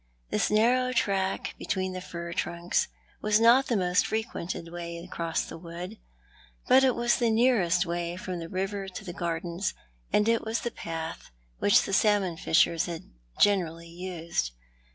This 0.31 0.49
narrow 0.49 0.91
track 0.93 1.53
between 1.59 1.93
the 1.93 2.01
fir 2.01 2.33
trunks 2.33 2.87
was 3.21 3.39
not 3.39 3.67
the 3.67 3.77
most 3.77 4.07
frequented 4.07 4.71
way 4.71 4.97
across 4.97 5.43
the 5.45 5.59
wood; 5.59 5.99
but 6.67 6.83
it 6.83 6.95
was 6.95 7.17
the 7.17 7.29
nearest 7.29 7.85
way 7.85 8.15
from 8.15 8.39
the 8.39 8.49
river 8.49 8.87
to 8.87 9.05
the 9.05 9.13
gardens, 9.13 9.75
and 10.11 10.27
it 10.27 10.43
was 10.43 10.61
the 10.61 10.71
path 10.71 11.29
which 11.59 11.83
the 11.83 11.93
salmon 11.93 12.35
fishers 12.35 12.87
had 12.87 13.11
generally 13.37 13.89
used. 13.89 14.53